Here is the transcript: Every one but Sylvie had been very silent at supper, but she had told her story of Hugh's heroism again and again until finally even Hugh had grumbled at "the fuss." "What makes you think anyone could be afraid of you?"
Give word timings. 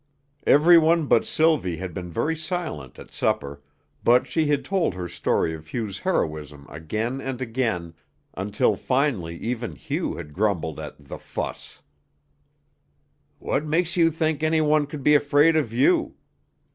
Every 0.47 0.79
one 0.79 1.05
but 1.05 1.27
Sylvie 1.27 1.77
had 1.77 1.93
been 1.93 2.09
very 2.09 2.35
silent 2.35 2.97
at 2.97 3.13
supper, 3.13 3.61
but 4.03 4.25
she 4.25 4.47
had 4.47 4.65
told 4.65 4.95
her 4.95 5.07
story 5.07 5.53
of 5.53 5.67
Hugh's 5.75 5.99
heroism 5.99 6.65
again 6.69 7.21
and 7.21 7.39
again 7.39 7.93
until 8.33 8.75
finally 8.75 9.35
even 9.37 9.75
Hugh 9.75 10.15
had 10.15 10.33
grumbled 10.33 10.79
at 10.79 10.97
"the 10.97 11.19
fuss." 11.19 11.83
"What 13.37 13.63
makes 13.63 13.95
you 13.95 14.09
think 14.09 14.41
anyone 14.41 14.87
could 14.87 15.03
be 15.03 15.13
afraid 15.13 15.55
of 15.55 15.71
you?" 15.71 16.15